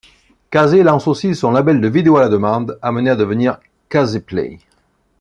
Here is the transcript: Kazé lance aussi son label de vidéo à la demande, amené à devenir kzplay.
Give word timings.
Kazé 0.49 0.81
lance 0.81 1.07
aussi 1.07 1.35
son 1.35 1.51
label 1.51 1.79
de 1.79 1.87
vidéo 1.87 2.17
à 2.17 2.21
la 2.21 2.29
demande, 2.29 2.79
amené 2.81 3.11
à 3.11 3.15
devenir 3.15 3.59
kzplay. 3.87 4.57